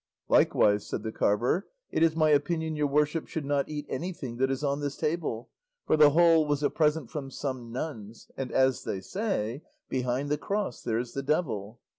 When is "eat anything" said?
3.69-4.37